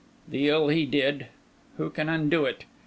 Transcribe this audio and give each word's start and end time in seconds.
The 0.27 0.49
ill 0.49 0.69
he 0.69 0.87
did, 0.87 1.27
who 1.77 1.91
can 1.91 2.09
undo 2.09 2.45
it? 2.45 2.63